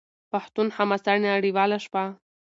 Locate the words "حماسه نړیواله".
0.77-1.77